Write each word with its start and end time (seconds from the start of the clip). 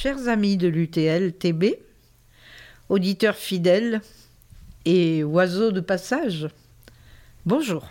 Chers 0.00 0.28
amis 0.28 0.56
de 0.56 0.68
l'UTL 0.68 1.32
TB, 1.32 1.74
auditeurs 2.88 3.34
fidèles 3.34 4.00
et 4.84 5.24
oiseaux 5.24 5.72
de 5.72 5.80
passage, 5.80 6.46
bonjour. 7.44 7.90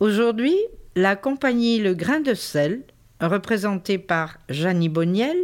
Aujourd'hui, 0.00 0.54
la 0.96 1.16
compagnie 1.16 1.78
Le 1.78 1.94
Grain 1.94 2.20
de 2.20 2.34
Sel, 2.34 2.82
représentée 3.22 3.96
par 3.96 4.36
Jeannie 4.50 4.90
Boniel, 4.90 5.38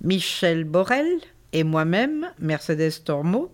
Michel 0.00 0.64
Borel 0.64 1.18
et 1.52 1.62
moi-même, 1.62 2.30
Mercedes 2.38 3.04
Tormeau, 3.04 3.52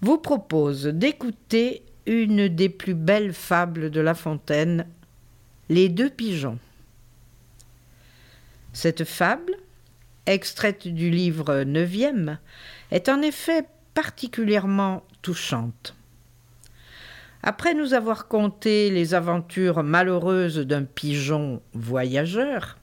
vous 0.00 0.18
propose 0.18 0.86
d'écouter 0.86 1.84
une 2.06 2.48
des 2.48 2.70
plus 2.70 2.94
belles 2.94 3.32
fables 3.32 3.92
de 3.92 4.00
La 4.00 4.14
Fontaine, 4.14 4.88
Les 5.68 5.88
deux 5.88 6.10
pigeons. 6.10 6.58
Cette 8.74 9.04
fable, 9.04 9.54
extraite 10.26 10.88
du 10.88 11.08
livre 11.08 11.62
neuvième, 11.62 12.38
est 12.90 13.08
en 13.08 13.22
effet 13.22 13.64
particulièrement 13.94 15.04
touchante. 15.22 15.94
Après 17.44 17.74
nous 17.74 17.94
avoir 17.94 18.26
conté 18.26 18.90
les 18.90 19.14
aventures 19.14 19.84
malheureuses 19.84 20.58
d'un 20.58 20.82
pigeon 20.82 21.62
voyageur, 21.72 22.76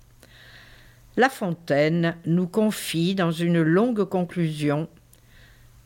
La 1.17 1.27
Fontaine 1.27 2.15
nous 2.25 2.47
confie 2.47 3.13
dans 3.13 3.31
une 3.31 3.61
longue 3.61 4.05
conclusion 4.05 4.87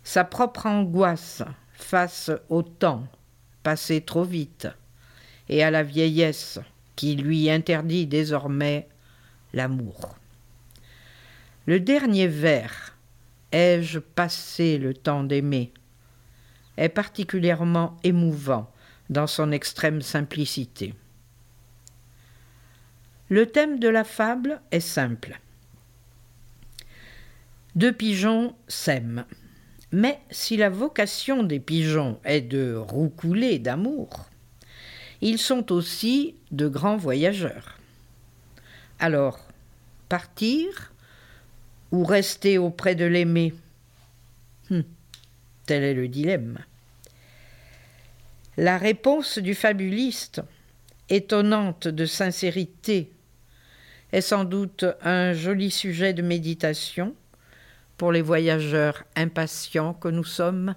sa 0.03 0.23
propre 0.23 0.67
angoisse 0.67 1.41
face 1.73 2.29
au 2.49 2.61
temps 2.61 3.07
passé 3.63 4.01
trop 4.01 4.23
vite 4.23 4.67
et 5.49 5.63
à 5.63 5.71
la 5.71 5.81
vieillesse 5.81 6.59
qui 6.95 7.15
lui 7.15 7.49
interdit 7.49 8.05
désormais 8.05 8.87
l'amour. 9.55 10.15
Le 11.65 11.79
dernier 11.79 12.27
vers, 12.27 12.95
Ai-je 13.51 13.99
passé 13.99 14.77
le 14.77 14.93
temps 14.93 15.23
d'aimer 15.23 15.71
est 16.77 16.89
particulièrement 16.89 17.95
émouvant 18.03 18.69
dans 19.09 19.27
son 19.27 19.53
extrême 19.53 20.01
simplicité. 20.01 20.93
Le 23.29 23.45
thème 23.45 23.79
de 23.79 23.87
la 23.87 24.03
fable 24.03 24.61
est 24.71 24.81
simple. 24.81 25.39
Deux 27.75 27.93
pigeons 27.93 28.55
s'aiment. 28.67 29.25
Mais 29.91 30.19
si 30.31 30.57
la 30.57 30.69
vocation 30.69 31.43
des 31.43 31.61
pigeons 31.61 32.19
est 32.25 32.41
de 32.41 32.75
roucouler 32.75 33.59
d'amour, 33.59 34.29
ils 35.21 35.39
sont 35.39 35.71
aussi 35.71 36.35
de 36.51 36.67
grands 36.67 36.97
voyageurs. 36.97 37.77
Alors, 38.99 39.44
partir 40.09 40.93
ou 41.91 42.03
rester 42.03 42.57
auprès 42.57 42.95
de 42.95 43.05
l'aimé 43.05 43.53
hum, 44.71 44.83
Tel 45.65 45.83
est 45.83 45.93
le 45.93 46.07
dilemme. 46.07 46.59
La 48.57 48.77
réponse 48.77 49.39
du 49.39 49.55
fabuliste, 49.55 50.41
étonnante 51.09 51.87
de 51.87 52.05
sincérité, 52.05 53.11
est 54.11 54.21
sans 54.21 54.45
doute 54.45 54.85
un 55.01 55.33
joli 55.33 55.71
sujet 55.71 56.13
de 56.13 56.21
méditation 56.21 57.15
pour 57.97 58.11
les 58.11 58.21
voyageurs 58.21 59.03
impatients 59.15 59.93
que 59.93 60.07
nous 60.07 60.23
sommes. 60.23 60.75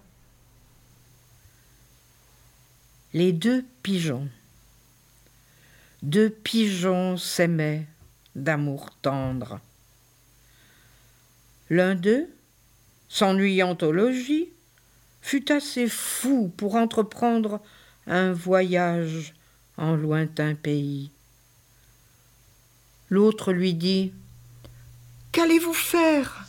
Les 3.12 3.33
deux 3.33 3.65
pigeons. 3.83 4.29
Deux 6.03 6.31
pigeons 6.31 7.17
s'aimaient 7.17 7.87
d'amour 8.42 8.91
tendre. 9.03 9.61
L'un 11.70 11.94
d'eux, 11.94 12.28
s'ennuyant 13.08 13.77
au 13.83 13.92
logis, 13.92 14.48
fut 15.20 15.53
assez 15.53 15.89
fou 15.89 16.50
pour 16.56 16.77
entreprendre 16.77 17.61
un 18.06 18.32
voyage 18.32 19.34
en 19.77 19.94
lointain 19.94 20.54
pays. 20.54 21.10
L'autre 23.10 23.53
lui 23.53 23.75
dit 23.75 24.12
Qu'allez-vous 25.32 25.75
faire? 25.75 26.47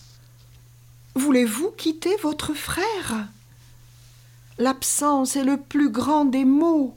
Voulez-vous 1.15 1.71
quitter 1.71 2.15
votre 2.17 2.53
frère? 2.53 3.27
L'absence 4.57 5.35
est 5.35 5.43
le 5.43 5.57
plus 5.57 5.89
grand 5.89 6.25
des 6.25 6.45
maux. 6.45 6.95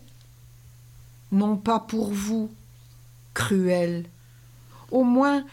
Non 1.31 1.57
pas 1.57 1.81
pour 1.81 2.13
vous, 2.13 2.51
cruel, 3.35 4.05
au 4.93 5.03
moins 5.03 5.45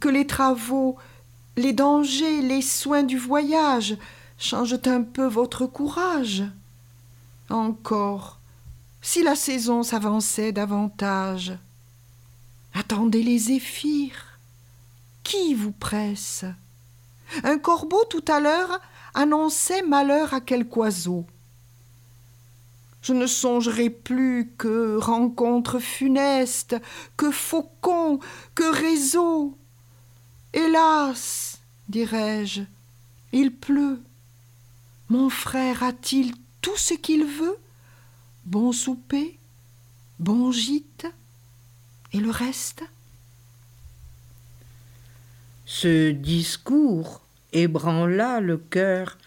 que 0.00 0.08
les 0.08 0.26
travaux, 0.26 0.96
les 1.56 1.72
dangers, 1.72 2.42
les 2.42 2.62
soins 2.62 3.02
du 3.02 3.16
voyage 3.16 3.96
changent 4.36 4.80
un 4.84 5.02
peu 5.02 5.26
votre 5.26 5.66
courage. 5.66 6.44
Encore, 7.48 8.38
si 9.00 9.22
la 9.22 9.34
saison 9.34 9.82
s'avançait 9.82 10.52
davantage, 10.52 11.56
attendez 12.74 13.22
les 13.22 13.38
zéphyrs. 13.38 14.38
Qui 15.22 15.54
vous 15.54 15.72
presse? 15.72 16.44
Un 17.44 17.58
corbeau 17.58 18.02
tout 18.08 18.24
à 18.28 18.40
l'heure 18.40 18.80
annonçait 19.14 19.82
malheur 19.82 20.32
à 20.34 20.40
quelque 20.40 20.76
oiseau. 20.76 21.26
Je 23.00 23.12
ne 23.12 23.26
songerai 23.26 23.90
plus 23.90 24.52
que 24.58 24.96
rencontres 24.96 25.78
funestes, 25.78 26.76
que 27.16 27.30
faucons, 27.30 28.18
que 28.54 28.74
réseaux. 28.74 29.56
Hélas, 30.52 31.60
dirais-je, 31.88 32.62
il 33.32 33.54
pleut. 33.54 34.00
Mon 35.08 35.30
frère 35.30 35.82
a-t-il 35.82 36.34
tout 36.60 36.76
ce 36.76 36.94
qu'il 36.94 37.24
veut? 37.24 37.56
Bon 38.44 38.72
souper, 38.72 39.38
bon 40.18 40.50
gîte, 40.52 41.06
et 42.12 42.18
le 42.18 42.30
reste? 42.30 42.82
Ce 45.66 46.10
discours 46.10 47.20
ébranla 47.52 48.40
le 48.40 48.56
cœur 48.56 49.18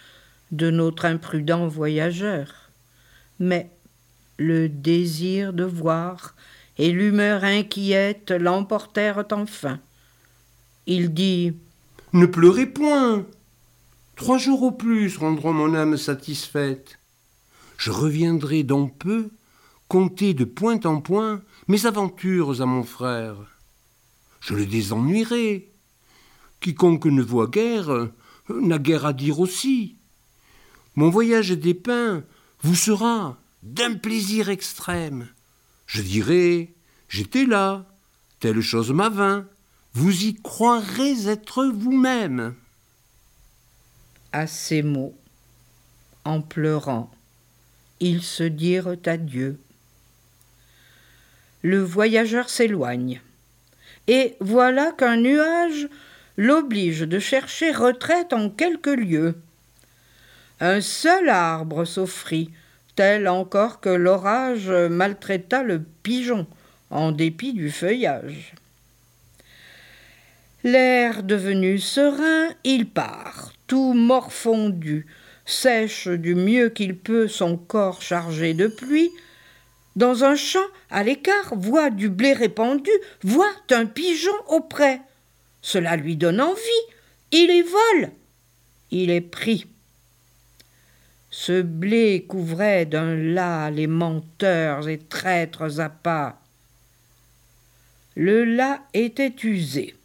de 0.51 0.69
notre 0.69 1.05
imprudent 1.05 1.67
voyageur. 1.67 2.60
Mais 3.41 3.72
le 4.38 4.69
désir 4.69 5.52
de 5.52 5.63
voir 5.63 6.35
et 6.78 6.91
l'humeur 6.91 7.44
inquiète 7.44 8.29
l'emportèrent 8.29 9.25
enfin. 9.31 9.79
Il 10.85 11.13
dit 11.13 11.53
Ne 12.13 12.28
pleurez 12.28 12.68
point. 12.68 13.25
Trois 14.16 14.38
jours 14.38 14.62
au 14.62 14.72
plus 14.72 15.18
rendront 15.18 15.53
mon 15.53 15.74
âme 15.74 15.97
satisfaite. 15.97 17.00
Je 17.78 17.90
reviendrai 17.90 18.62
dans 18.62 18.88
peu 18.88 19.31
conter 19.88 20.35
de 20.35 20.46
point 20.46 20.79
en 20.85 21.02
point 21.02 21.41
mes 21.68 21.88
aventures 21.88 22.62
à 22.62 22.68
mon 22.68 22.84
frère. 22.84 23.35
Je 24.40 24.53
le 24.53 24.68
désennuierai. 24.68 25.68
Quiconque 26.59 27.08
ne 27.08 27.23
voit 27.23 27.47
guère 27.47 28.09
n'a 28.50 28.78
guère 28.78 29.06
à 29.06 29.13
dire 29.13 29.40
aussi. 29.40 29.96
Mon 30.96 31.09
voyage 31.09 31.52
dépeint 31.52 32.23
vous 32.61 32.75
sera 32.75 33.38
d'un 33.63 33.95
plaisir 33.95 34.49
extrême. 34.49 35.27
Je 35.88 36.01
dirai 36.01 36.73
J'étais 37.11 37.45
là, 37.45 37.85
telle 38.39 38.61
chose 38.61 38.91
m'avint, 38.91 39.45
vous 39.94 40.23
y 40.23 40.35
croirez 40.35 41.27
être 41.27 41.66
vous-même. 41.66 42.55
À 44.31 44.47
ces 44.47 44.81
mots, 44.81 45.13
en 46.23 46.41
pleurant, 46.41 47.11
ils 47.99 48.23
se 48.23 48.44
dirent 48.44 48.95
adieu. 49.05 49.59
Le 51.63 51.83
voyageur 51.83 52.49
s'éloigne, 52.49 53.22
et 54.07 54.38
voilà 54.39 54.93
qu'un 54.93 55.17
nuage 55.17 55.89
l'oblige 56.38 57.01
de 57.01 57.19
chercher 57.19 57.72
retraite 57.72 58.31
en 58.31 58.49
quelques 58.49 58.87
lieues. 58.87 59.35
Un 60.63 60.79
seul 60.79 61.28
arbre 61.28 61.85
s'offrit, 61.85 62.52
tel 62.96 63.28
encore 63.28 63.79
que 63.79 63.90
l'orage 63.90 64.69
maltraita 64.69 65.63
le 65.63 65.81
pigeon, 66.03 66.46
en 66.91 67.11
dépit 67.11 67.53
du 67.53 67.72
feuillage. 67.72 68.53
L'air 70.63 71.23
devenu 71.23 71.79
serein, 71.79 72.49
il 72.63 72.87
part, 72.87 73.53
tout 73.66 73.93
morfondu, 73.93 75.08
sèche 75.47 76.08
du 76.08 76.35
mieux 76.35 76.69
qu'il 76.69 76.96
peut 76.96 77.28
son 77.28 77.58
corps 77.58 78.03
chargé 78.03 78.53
de 78.53 78.67
pluie, 78.67 79.09
dans 79.96 80.23
un 80.23 80.35
champ 80.35 80.59
à 80.91 81.02
l'écart 81.02 81.55
voit 81.55 81.90
du 81.90 82.08
blé 82.08 82.34
répandu, 82.34 82.91
voit 83.23 83.52
un 83.72 83.87
pigeon 83.87 84.35
auprès. 84.47 85.02
Cela 85.63 85.96
lui 85.96 86.17
donne 86.17 86.40
envie, 86.40 86.85
il 87.31 87.49
y 87.49 87.63
vole, 87.63 88.11
il 88.91 89.09
est 89.09 89.22
pris. 89.22 89.66
Ce 91.31 91.61
blé 91.61 92.25
couvrait 92.28 92.85
d'un 92.85 93.16
las 93.16 93.72
les 93.72 93.87
menteurs 93.87 94.87
et 94.87 94.99
traîtres 94.99 95.79
à 95.79 95.89
pas. 95.89 96.39
Le 98.16 98.45
las 98.45 98.81
était 98.93 99.35
usé 99.43 99.95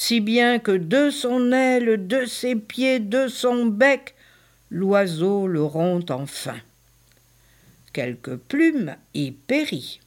si 0.00 0.20
bien 0.20 0.60
que 0.60 0.70
de 0.70 1.10
son 1.10 1.50
aile, 1.50 2.06
de 2.06 2.24
ses 2.24 2.54
pieds, 2.54 3.00
de 3.00 3.26
son 3.26 3.66
bec, 3.66 4.14
l'oiseau 4.70 5.48
le 5.48 5.60
rompt 5.60 6.12
enfin. 6.12 6.54
Quelques 7.92 8.36
plumes 8.36 8.94
y 9.14 9.32
périt. 9.32 9.98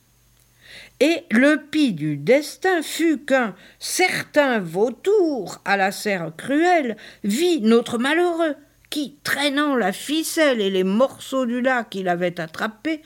Et 1.01 1.25
le 1.29 1.57
pis 1.57 1.91
du 1.91 2.15
destin 2.15 2.81
fut 2.81 3.17
qu'un 3.17 3.53
certain 3.79 4.59
vautour 4.59 5.59
à 5.65 5.75
la 5.75 5.91
serre 5.91 6.31
cruelle 6.37 6.95
vit 7.25 7.59
notre 7.59 7.97
malheureux, 7.97 8.55
qui, 8.91 9.15
traînant 9.23 9.75
la 9.75 9.91
ficelle 9.91 10.61
et 10.61 10.69
les 10.69 10.83
morceaux 10.83 11.47
du 11.47 11.61
lac 11.61 11.89
qu'il 11.89 12.07
avait 12.07 12.39
attrapés, 12.39 13.01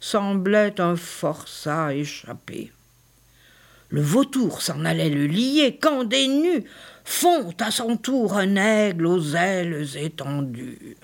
semblait 0.00 0.80
un 0.80 0.96
forçat 0.96 1.94
échappé. 1.94 2.72
Le 3.90 4.00
vautour 4.00 4.62
s'en 4.62 4.84
allait 4.84 5.10
le 5.10 5.26
lier 5.26 5.78
quand 5.80 6.04
des 6.04 6.28
nus 6.28 6.64
font 7.04 7.52
à 7.60 7.70
son 7.70 7.96
tour 7.96 8.36
un 8.36 8.56
aigle 8.56 9.06
aux 9.06 9.34
ailes 9.34 9.96
étendues. 9.96 10.96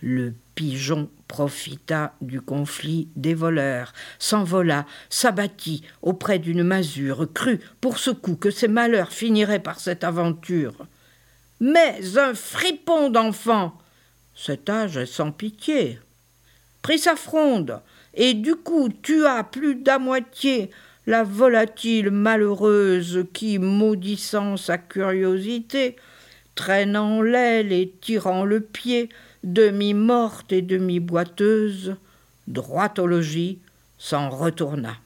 Le 0.00 0.32
pigeon 0.54 1.10
profita 1.28 2.14
du 2.20 2.40
conflit 2.40 3.08
des 3.16 3.34
voleurs, 3.34 3.92
s'envola, 4.18 4.86
s'abattit 5.10 5.82
auprès 6.02 6.38
d'une 6.38 6.62
masure, 6.62 7.26
crut 7.32 7.60
pour 7.80 7.98
ce 7.98 8.10
coup 8.10 8.36
que 8.36 8.50
ses 8.50 8.68
malheurs 8.68 9.12
finiraient 9.12 9.62
par 9.62 9.80
cette 9.80 10.04
aventure. 10.04 10.86
Mais 11.60 12.18
un 12.18 12.34
fripon 12.34 13.08
d'enfant, 13.08 13.78
cet 14.34 14.68
âge 14.68 14.98
est 14.98 15.06
sans 15.06 15.32
pitié, 15.32 15.98
prit 16.82 16.98
sa 16.98 17.16
fronde, 17.16 17.80
et 18.14 18.34
du 18.34 18.54
coup 18.54 18.88
tua 18.88 19.44
plus 19.44 19.76
d'à 19.76 19.98
moitié 19.98 20.70
la 21.06 21.22
volatile 21.22 22.10
malheureuse 22.10 23.24
qui, 23.32 23.58
maudissant 23.58 24.56
sa 24.56 24.76
curiosité, 24.76 25.96
traînant 26.54 27.22
l'aile 27.22 27.72
et 27.72 27.94
tirant 28.00 28.44
le 28.44 28.60
pied, 28.60 29.08
demi-morte 29.44 30.52
et 30.52 30.62
demi-boiteuse, 30.62 31.96
droit 32.48 32.92
au 32.98 33.06
logis, 33.06 33.60
s'en 33.98 34.28
retourna. 34.28 34.96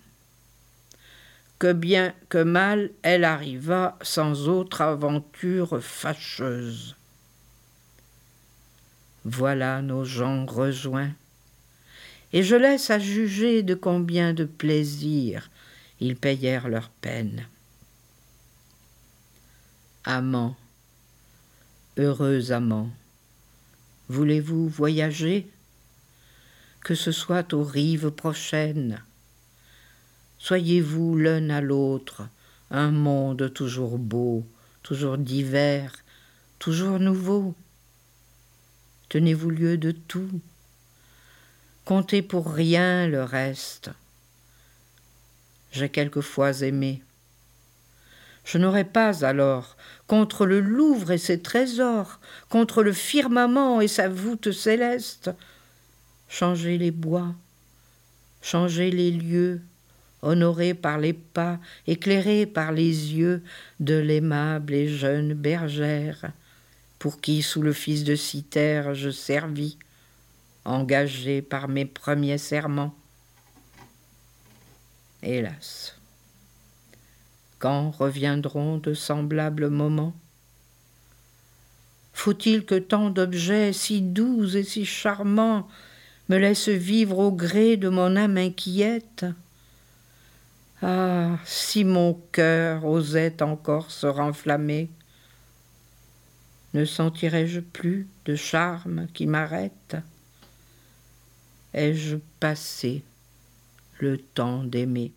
Que 1.60 1.74
bien 1.74 2.14
que 2.30 2.42
mal 2.42 2.90
elle 3.02 3.22
arriva 3.22 3.98
sans 4.00 4.48
autre 4.48 4.80
aventure 4.80 5.82
fâcheuse. 5.82 6.96
Voilà 9.26 9.82
nos 9.82 10.02
gens 10.02 10.46
rejoints, 10.46 11.12
et 12.32 12.42
je 12.42 12.56
laisse 12.56 12.88
à 12.88 12.98
juger 12.98 13.62
de 13.62 13.74
combien 13.74 14.32
de 14.32 14.44
plaisir 14.46 15.50
ils 16.00 16.16
payèrent 16.16 16.70
leur 16.70 16.88
peine. 16.88 17.46
Amants, 20.04 20.56
heureux 21.98 22.52
amants, 22.52 22.88
voulez-vous 24.08 24.66
voyager? 24.66 25.46
Que 26.82 26.94
ce 26.94 27.12
soit 27.12 27.52
aux 27.52 27.64
rives 27.64 28.10
prochaines. 28.10 29.02
Soyez-vous 30.40 31.16
l'un 31.16 31.48
à 31.50 31.60
l'autre 31.60 32.22
un 32.72 32.90
monde 32.90 33.52
toujours 33.54 33.98
beau, 33.98 34.44
toujours 34.82 35.18
divers, 35.18 35.94
toujours 36.58 36.98
nouveau. 36.98 37.54
Tenez-vous 39.08 39.50
lieu 39.50 39.78
de 39.78 39.92
tout. 39.92 40.40
Comptez 41.84 42.22
pour 42.22 42.52
rien 42.52 43.06
le 43.06 43.22
reste 43.22 43.90
j'ai 45.72 45.88
quelquefois 45.88 46.62
aimé. 46.62 47.02
Je 48.44 48.58
n'aurais 48.58 48.84
pas 48.84 49.24
alors, 49.24 49.76
contre 50.06 50.46
le 50.46 50.60
Louvre 50.60 51.12
et 51.12 51.18
ses 51.18 51.40
trésors, 51.40 52.20
contre 52.48 52.82
le 52.82 52.92
firmament 52.92 53.80
et 53.80 53.88
sa 53.88 54.08
voûte 54.08 54.50
céleste, 54.50 55.30
changé 56.28 56.78
les 56.78 56.90
bois, 56.90 57.34
changé 58.42 58.90
les 58.90 59.10
lieux, 59.10 59.60
honorés 60.22 60.74
par 60.74 60.98
les 60.98 61.12
pas, 61.12 61.58
éclairés 61.86 62.46
par 62.46 62.72
les 62.72 63.14
yeux 63.14 63.42
de 63.80 63.94
l'aimable 63.94 64.74
et 64.74 64.88
jeune 64.88 65.34
bergère, 65.34 66.32
pour 66.98 67.20
qui, 67.20 67.42
sous 67.42 67.62
le 67.62 67.72
fils 67.72 68.04
de 68.04 68.14
Cythère, 68.14 68.94
je 68.94 69.10
servis, 69.10 69.78
engagé 70.64 71.42
par 71.42 71.68
mes 71.68 71.86
premiers 71.86 72.38
serments 72.38 72.94
hélas. 75.22 75.96
Quand 77.58 77.90
reviendront 77.90 78.78
de 78.78 78.94
semblables 78.94 79.68
moments? 79.68 80.14
Faut-il 82.12 82.64
que 82.64 82.74
tant 82.74 83.10
d'objets 83.10 83.72
si 83.72 84.00
doux 84.00 84.56
et 84.56 84.62
si 84.62 84.84
charmants 84.84 85.68
me 86.28 86.36
laissent 86.36 86.68
vivre 86.68 87.18
au 87.18 87.32
gré 87.32 87.76
de 87.76 87.88
mon 87.88 88.16
âme 88.16 88.36
inquiète? 88.36 89.26
Ah, 90.82 91.38
si 91.44 91.84
mon 91.84 92.14
cœur 92.32 92.86
osait 92.86 93.42
encore 93.42 93.90
se 93.90 94.06
renflammer, 94.06 94.88
ne 96.72 96.86
sentirais-je 96.86 97.60
plus 97.60 98.08
de 98.24 98.34
charme 98.34 99.06
qui 99.12 99.26
m'arrête? 99.26 99.96
Ai-je 101.74 102.16
passé 102.38 103.02
le 103.98 104.16
temps 104.16 104.64
d'aimer? 104.64 105.12